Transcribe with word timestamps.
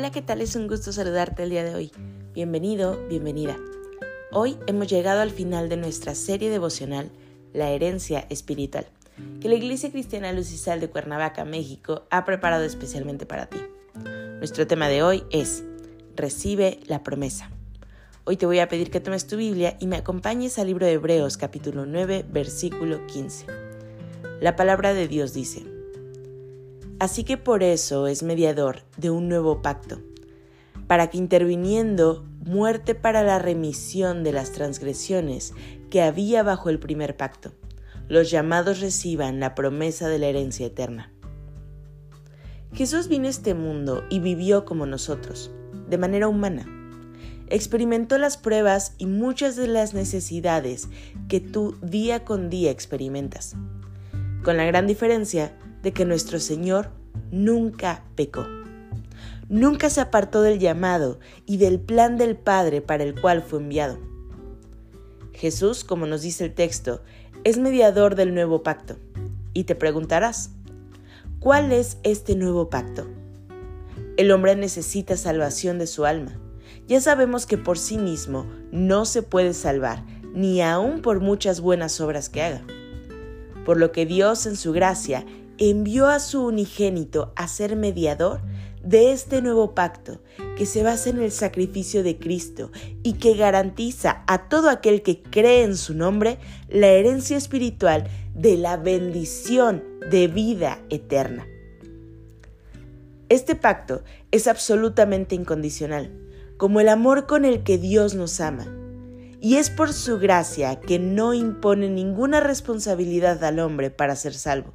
Hola, 0.00 0.10
¿qué 0.10 0.22
tal? 0.22 0.40
Es 0.40 0.56
un 0.56 0.66
gusto 0.66 0.94
saludarte 0.94 1.42
el 1.42 1.50
día 1.50 1.62
de 1.62 1.74
hoy. 1.74 1.92
Bienvenido, 2.32 3.06
bienvenida. 3.10 3.58
Hoy 4.32 4.56
hemos 4.66 4.88
llegado 4.88 5.20
al 5.20 5.30
final 5.30 5.68
de 5.68 5.76
nuestra 5.76 6.14
serie 6.14 6.48
devocional, 6.48 7.10
La 7.52 7.68
herencia 7.68 8.24
espiritual, 8.30 8.86
que 9.42 9.50
la 9.50 9.56
Iglesia 9.56 9.90
Cristiana 9.90 10.32
Lucisal 10.32 10.80
de 10.80 10.88
Cuernavaca, 10.88 11.44
México, 11.44 12.06
ha 12.08 12.24
preparado 12.24 12.64
especialmente 12.64 13.26
para 13.26 13.44
ti. 13.44 13.58
Nuestro 14.38 14.66
tema 14.66 14.88
de 14.88 15.02
hoy 15.02 15.22
es 15.28 15.64
Recibe 16.16 16.80
la 16.86 17.02
promesa. 17.02 17.50
Hoy 18.24 18.38
te 18.38 18.46
voy 18.46 18.60
a 18.60 18.70
pedir 18.70 18.90
que 18.90 19.00
tomes 19.00 19.26
tu 19.26 19.36
Biblia 19.36 19.76
y 19.80 19.86
me 19.86 19.96
acompañes 19.96 20.58
al 20.58 20.68
libro 20.68 20.86
de 20.86 20.92
Hebreos 20.92 21.36
capítulo 21.36 21.84
9, 21.84 22.24
versículo 22.26 23.06
15. 23.06 23.44
La 24.40 24.56
palabra 24.56 24.94
de 24.94 25.08
Dios 25.08 25.34
dice, 25.34 25.62
Así 27.00 27.24
que 27.24 27.38
por 27.38 27.62
eso 27.62 28.08
es 28.08 28.22
mediador 28.22 28.82
de 28.98 29.08
un 29.08 29.26
nuevo 29.26 29.62
pacto, 29.62 30.02
para 30.86 31.08
que 31.08 31.16
interviniendo 31.16 32.26
muerte 32.44 32.94
para 32.94 33.22
la 33.22 33.38
remisión 33.38 34.22
de 34.22 34.32
las 34.32 34.52
transgresiones 34.52 35.54
que 35.88 36.02
había 36.02 36.42
bajo 36.42 36.68
el 36.68 36.78
primer 36.78 37.16
pacto, 37.16 37.54
los 38.08 38.30
llamados 38.30 38.80
reciban 38.80 39.40
la 39.40 39.54
promesa 39.54 40.08
de 40.08 40.18
la 40.18 40.26
herencia 40.26 40.66
eterna. 40.66 41.10
Jesús 42.74 43.08
vino 43.08 43.28
a 43.28 43.30
este 43.30 43.54
mundo 43.54 44.04
y 44.10 44.20
vivió 44.20 44.66
como 44.66 44.84
nosotros, 44.84 45.50
de 45.88 45.96
manera 45.96 46.28
humana. 46.28 46.66
Experimentó 47.46 48.18
las 48.18 48.36
pruebas 48.36 48.94
y 48.98 49.06
muchas 49.06 49.56
de 49.56 49.68
las 49.68 49.94
necesidades 49.94 50.90
que 51.28 51.40
tú 51.40 51.78
día 51.80 52.26
con 52.26 52.50
día 52.50 52.70
experimentas, 52.70 53.56
con 54.44 54.58
la 54.58 54.66
gran 54.66 54.86
diferencia 54.86 55.56
de 55.82 55.92
que 55.92 56.04
nuestro 56.04 56.40
Señor 56.40 56.90
nunca 57.30 58.04
pecó. 58.14 58.46
Nunca 59.48 59.90
se 59.90 60.00
apartó 60.00 60.42
del 60.42 60.58
llamado 60.58 61.18
y 61.46 61.56
del 61.56 61.80
plan 61.80 62.16
del 62.16 62.36
Padre 62.36 62.80
para 62.80 63.02
el 63.02 63.20
cual 63.20 63.42
fue 63.42 63.58
enviado. 63.58 63.98
Jesús, 65.32 65.84
como 65.84 66.06
nos 66.06 66.22
dice 66.22 66.44
el 66.44 66.54
texto, 66.54 67.02
es 67.44 67.58
mediador 67.58 68.14
del 68.14 68.34
nuevo 68.34 68.62
pacto. 68.62 68.96
Y 69.54 69.64
te 69.64 69.74
preguntarás, 69.74 70.50
¿cuál 71.40 71.72
es 71.72 71.98
este 72.02 72.36
nuevo 72.36 72.70
pacto? 72.70 73.08
El 74.16 74.30
hombre 74.30 74.54
necesita 74.54 75.16
salvación 75.16 75.78
de 75.78 75.86
su 75.86 76.04
alma. 76.04 76.38
Ya 76.86 77.00
sabemos 77.00 77.46
que 77.46 77.56
por 77.56 77.78
sí 77.78 77.98
mismo 77.98 78.46
no 78.70 79.04
se 79.04 79.22
puede 79.22 79.54
salvar, 79.54 80.04
ni 80.34 80.60
aun 80.60 81.02
por 81.02 81.20
muchas 81.20 81.60
buenas 81.60 82.00
obras 82.00 82.28
que 82.28 82.42
haga. 82.42 82.62
Por 83.64 83.78
lo 83.78 83.92
que 83.92 84.06
Dios 84.06 84.46
en 84.46 84.56
su 84.56 84.72
gracia 84.72 85.24
envió 85.60 86.08
a 86.08 86.20
su 86.20 86.46
unigénito 86.46 87.34
a 87.36 87.46
ser 87.46 87.76
mediador 87.76 88.40
de 88.82 89.12
este 89.12 89.42
nuevo 89.42 89.74
pacto 89.74 90.22
que 90.56 90.64
se 90.64 90.82
basa 90.82 91.10
en 91.10 91.20
el 91.20 91.30
sacrificio 91.30 92.02
de 92.02 92.18
Cristo 92.18 92.70
y 93.02 93.14
que 93.14 93.34
garantiza 93.34 94.24
a 94.26 94.48
todo 94.48 94.70
aquel 94.70 95.02
que 95.02 95.22
cree 95.22 95.64
en 95.64 95.76
su 95.76 95.94
nombre 95.94 96.38
la 96.70 96.86
herencia 96.86 97.36
espiritual 97.36 98.08
de 98.34 98.56
la 98.56 98.78
bendición 98.78 99.84
de 100.10 100.28
vida 100.28 100.80
eterna. 100.88 101.46
Este 103.28 103.54
pacto 103.54 104.02
es 104.30 104.46
absolutamente 104.46 105.34
incondicional, 105.34 106.10
como 106.56 106.80
el 106.80 106.88
amor 106.88 107.26
con 107.26 107.44
el 107.44 107.62
que 107.64 107.76
Dios 107.76 108.14
nos 108.14 108.40
ama, 108.40 108.66
y 109.42 109.56
es 109.56 109.68
por 109.68 109.92
su 109.92 110.18
gracia 110.18 110.80
que 110.80 110.98
no 110.98 111.34
impone 111.34 111.90
ninguna 111.90 112.40
responsabilidad 112.40 113.44
al 113.44 113.58
hombre 113.58 113.90
para 113.90 114.16
ser 114.16 114.32
salvo 114.32 114.72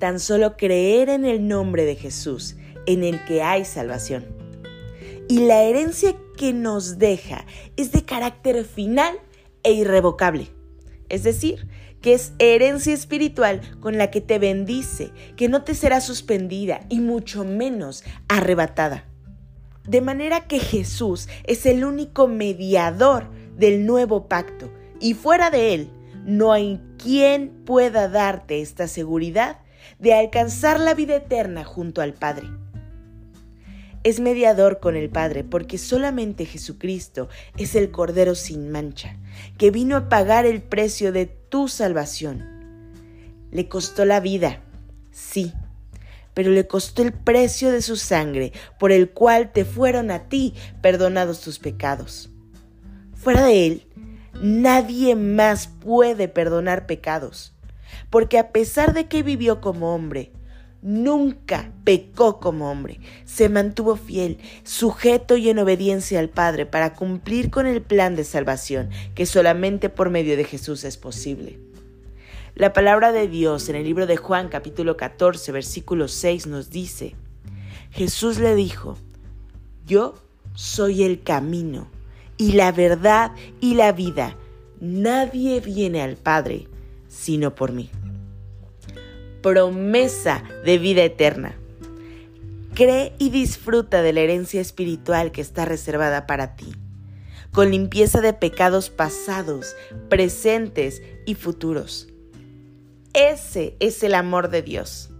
tan 0.00 0.18
solo 0.18 0.56
creer 0.56 1.08
en 1.10 1.24
el 1.24 1.46
nombre 1.46 1.84
de 1.84 1.94
Jesús, 1.94 2.56
en 2.86 3.04
el 3.04 3.24
que 3.26 3.42
hay 3.42 3.64
salvación. 3.64 4.26
Y 5.28 5.46
la 5.46 5.62
herencia 5.62 6.16
que 6.36 6.52
nos 6.52 6.98
deja 6.98 7.46
es 7.76 7.92
de 7.92 8.04
carácter 8.04 8.64
final 8.64 9.20
e 9.62 9.72
irrevocable. 9.72 10.48
Es 11.08 11.22
decir, 11.22 11.68
que 12.00 12.14
es 12.14 12.32
herencia 12.38 12.94
espiritual 12.94 13.60
con 13.80 13.98
la 13.98 14.10
que 14.10 14.20
te 14.20 14.38
bendice, 14.38 15.12
que 15.36 15.48
no 15.48 15.62
te 15.62 15.74
será 15.74 16.00
suspendida 16.00 16.80
y 16.88 17.00
mucho 17.00 17.44
menos 17.44 18.02
arrebatada. 18.26 19.04
De 19.86 20.00
manera 20.00 20.46
que 20.46 20.60
Jesús 20.60 21.28
es 21.44 21.66
el 21.66 21.84
único 21.84 22.26
mediador 22.26 23.30
del 23.56 23.84
nuevo 23.84 24.28
pacto 24.28 24.72
y 24.98 25.14
fuera 25.14 25.50
de 25.50 25.74
él 25.74 25.90
no 26.24 26.52
hay 26.52 26.80
quien 26.96 27.64
pueda 27.64 28.08
darte 28.08 28.62
esta 28.62 28.88
seguridad 28.88 29.58
de 29.98 30.14
alcanzar 30.14 30.80
la 30.80 30.94
vida 30.94 31.16
eterna 31.16 31.64
junto 31.64 32.00
al 32.02 32.14
Padre. 32.14 32.48
Es 34.02 34.18
mediador 34.18 34.80
con 34.80 34.96
el 34.96 35.10
Padre 35.10 35.44
porque 35.44 35.76
solamente 35.76 36.46
Jesucristo 36.46 37.28
es 37.58 37.74
el 37.74 37.90
Cordero 37.90 38.34
sin 38.34 38.70
mancha, 38.70 39.16
que 39.58 39.70
vino 39.70 39.96
a 39.96 40.08
pagar 40.08 40.46
el 40.46 40.62
precio 40.62 41.12
de 41.12 41.26
tu 41.26 41.68
salvación. 41.68 42.46
Le 43.50 43.68
costó 43.68 44.06
la 44.06 44.20
vida, 44.20 44.60
sí, 45.10 45.52
pero 46.32 46.50
le 46.50 46.66
costó 46.66 47.02
el 47.02 47.12
precio 47.12 47.70
de 47.70 47.82
su 47.82 47.96
sangre, 47.96 48.52
por 48.78 48.90
el 48.90 49.10
cual 49.10 49.52
te 49.52 49.66
fueron 49.66 50.10
a 50.10 50.28
ti 50.28 50.54
perdonados 50.80 51.42
tus 51.42 51.58
pecados. 51.58 52.30
Fuera 53.14 53.44
de 53.44 53.66
él, 53.66 53.86
nadie 54.40 55.14
más 55.14 55.66
puede 55.66 56.28
perdonar 56.28 56.86
pecados 56.86 57.52
porque 58.10 58.38
a 58.38 58.52
pesar 58.52 58.92
de 58.94 59.06
que 59.06 59.22
vivió 59.22 59.60
como 59.60 59.94
hombre, 59.94 60.32
nunca 60.82 61.72
pecó 61.84 62.40
como 62.40 62.70
hombre, 62.70 63.00
se 63.24 63.48
mantuvo 63.48 63.96
fiel, 63.96 64.38
sujeto 64.64 65.36
y 65.36 65.50
en 65.50 65.58
obediencia 65.58 66.18
al 66.20 66.28
Padre 66.28 66.66
para 66.66 66.94
cumplir 66.94 67.50
con 67.50 67.66
el 67.66 67.82
plan 67.82 68.16
de 68.16 68.24
salvación 68.24 68.90
que 69.14 69.26
solamente 69.26 69.88
por 69.88 70.10
medio 70.10 70.36
de 70.36 70.44
Jesús 70.44 70.84
es 70.84 70.96
posible. 70.96 71.58
La 72.54 72.72
palabra 72.72 73.12
de 73.12 73.28
Dios 73.28 73.68
en 73.68 73.76
el 73.76 73.84
libro 73.84 74.06
de 74.06 74.16
Juan 74.16 74.48
capítulo 74.48 74.96
14 74.96 75.52
versículo 75.52 76.08
6 76.08 76.46
nos 76.46 76.70
dice, 76.70 77.14
Jesús 77.90 78.38
le 78.38 78.54
dijo, 78.54 78.96
yo 79.86 80.14
soy 80.54 81.04
el 81.04 81.22
camino 81.22 81.88
y 82.36 82.52
la 82.52 82.72
verdad 82.72 83.32
y 83.60 83.74
la 83.74 83.92
vida. 83.92 84.36
Nadie 84.80 85.60
viene 85.60 86.00
al 86.00 86.16
Padre 86.16 86.68
sino 87.10 87.54
por 87.54 87.72
mí. 87.72 87.90
Promesa 89.42 90.42
de 90.64 90.78
vida 90.78 91.02
eterna. 91.02 91.56
Cree 92.74 93.12
y 93.18 93.28
disfruta 93.30 94.00
de 94.00 94.12
la 94.12 94.20
herencia 94.20 94.60
espiritual 94.60 95.32
que 95.32 95.40
está 95.40 95.64
reservada 95.66 96.26
para 96.26 96.56
ti, 96.56 96.72
con 97.52 97.70
limpieza 97.70 98.20
de 98.20 98.32
pecados 98.32 98.88
pasados, 98.88 99.74
presentes 100.08 101.02
y 101.26 101.34
futuros. 101.34 102.08
Ese 103.12 103.76
es 103.80 104.02
el 104.04 104.14
amor 104.14 104.50
de 104.50 104.62
Dios. 104.62 105.10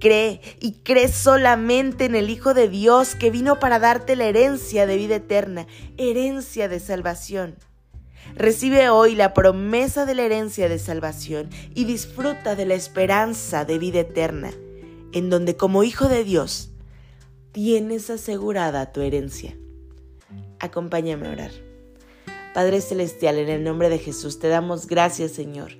Cree 0.00 0.40
y 0.60 0.72
cree 0.82 1.08
solamente 1.08 2.04
en 2.04 2.14
el 2.14 2.28
Hijo 2.28 2.54
de 2.54 2.68
Dios 2.68 3.14
que 3.14 3.30
vino 3.30 3.58
para 3.60 3.78
darte 3.78 4.16
la 4.16 4.26
herencia 4.26 4.86
de 4.86 4.96
vida 4.96 5.16
eterna, 5.16 5.66
herencia 5.96 6.68
de 6.68 6.80
salvación. 6.80 7.56
Recibe 8.34 8.88
hoy 8.88 9.14
la 9.14 9.34
promesa 9.34 10.06
de 10.06 10.14
la 10.14 10.22
herencia 10.22 10.68
de 10.68 10.78
salvación 10.78 11.48
y 11.74 11.84
disfruta 11.84 12.54
de 12.54 12.66
la 12.66 12.74
esperanza 12.74 13.64
de 13.64 13.78
vida 13.78 14.00
eterna, 14.00 14.52
en 15.12 15.30
donde 15.30 15.56
como 15.56 15.82
hijo 15.82 16.08
de 16.08 16.24
Dios 16.24 16.70
tienes 17.52 18.10
asegurada 18.10 18.92
tu 18.92 19.00
herencia. 19.00 19.56
Acompáñame 20.60 21.28
a 21.28 21.32
orar. 21.32 21.50
Padre 22.54 22.80
Celestial, 22.80 23.38
en 23.38 23.48
el 23.48 23.64
nombre 23.64 23.88
de 23.88 23.98
Jesús, 23.98 24.38
te 24.38 24.48
damos 24.48 24.86
gracias, 24.86 25.32
Señor. 25.32 25.72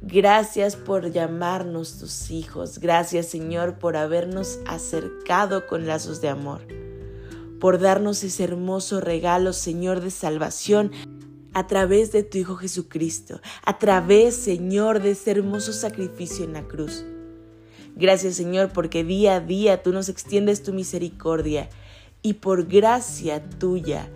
Gracias 0.00 0.76
por 0.76 1.10
llamarnos 1.10 1.98
tus 1.98 2.30
hijos. 2.30 2.78
Gracias, 2.78 3.26
Señor, 3.26 3.78
por 3.78 3.96
habernos 3.96 4.60
acercado 4.66 5.66
con 5.66 5.86
lazos 5.86 6.20
de 6.20 6.28
amor. 6.28 6.60
Por 7.60 7.80
darnos 7.80 8.22
ese 8.22 8.44
hermoso 8.44 9.00
regalo, 9.00 9.52
Señor, 9.52 10.00
de 10.00 10.10
salvación 10.10 10.92
a 11.58 11.66
través 11.66 12.12
de 12.12 12.22
tu 12.22 12.38
Hijo 12.38 12.54
Jesucristo, 12.54 13.40
a 13.64 13.78
través, 13.78 14.36
Señor, 14.36 15.02
de 15.02 15.10
ese 15.10 15.32
hermoso 15.32 15.72
sacrificio 15.72 16.44
en 16.44 16.52
la 16.52 16.62
cruz. 16.68 17.04
Gracias, 17.96 18.36
Señor, 18.36 18.72
porque 18.72 19.02
día 19.02 19.34
a 19.34 19.40
día 19.40 19.82
tú 19.82 19.92
nos 19.92 20.08
extiendes 20.08 20.62
tu 20.62 20.72
misericordia 20.72 21.68
y 22.22 22.34
por 22.34 22.68
gracia 22.68 23.42
tuya 23.58 24.08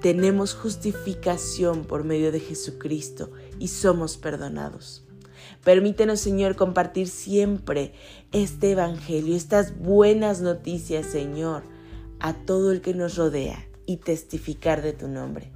tenemos 0.00 0.54
justificación 0.54 1.84
por 1.84 2.04
medio 2.04 2.32
de 2.32 2.40
Jesucristo 2.40 3.30
y 3.58 3.68
somos 3.68 4.16
perdonados. 4.16 5.04
Permítenos, 5.62 6.20
Señor, 6.20 6.56
compartir 6.56 7.08
siempre 7.08 7.92
este 8.32 8.70
Evangelio, 8.70 9.36
estas 9.36 9.78
buenas 9.78 10.40
noticias, 10.40 11.04
Señor, 11.04 11.62
a 12.20 12.32
todo 12.32 12.72
el 12.72 12.80
que 12.80 12.94
nos 12.94 13.18
rodea 13.18 13.68
y 13.84 13.98
testificar 13.98 14.80
de 14.80 14.94
tu 14.94 15.08
nombre. 15.08 15.52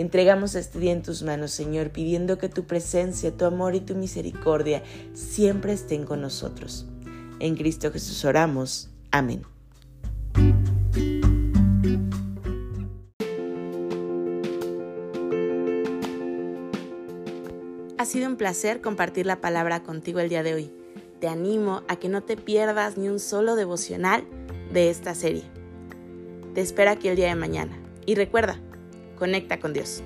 Entregamos 0.00 0.54
este 0.54 0.78
día 0.78 0.92
en 0.92 1.02
tus 1.02 1.22
manos, 1.22 1.50
Señor, 1.50 1.90
pidiendo 1.90 2.38
que 2.38 2.48
tu 2.48 2.64
presencia, 2.64 3.36
tu 3.36 3.44
amor 3.44 3.74
y 3.74 3.80
tu 3.80 3.94
misericordia 3.94 4.82
siempre 5.12 5.74
estén 5.74 6.06
con 6.06 6.22
nosotros. 6.22 6.86
En 7.38 7.54
Cristo 7.54 7.92
Jesús 7.92 8.24
oramos. 8.24 8.88
Amén. 9.10 9.42
Ha 17.98 18.04
sido 18.06 18.26
un 18.26 18.36
placer 18.36 18.80
compartir 18.80 19.26
la 19.26 19.42
palabra 19.42 19.82
contigo 19.82 20.20
el 20.20 20.30
día 20.30 20.42
de 20.42 20.54
hoy. 20.54 20.72
Te 21.20 21.28
animo 21.28 21.82
a 21.88 21.96
que 21.96 22.08
no 22.08 22.22
te 22.22 22.38
pierdas 22.38 22.96
ni 22.96 23.10
un 23.10 23.20
solo 23.20 23.54
devocional 23.54 24.24
de 24.72 24.88
esta 24.88 25.14
serie. 25.14 25.44
Te 26.54 26.62
espero 26.62 26.90
aquí 26.90 27.08
el 27.08 27.16
día 27.16 27.28
de 27.28 27.34
mañana. 27.34 27.78
Y 28.06 28.14
recuerda, 28.14 28.58
conecta 29.20 29.60
con 29.60 29.72
Dios. 29.74 30.02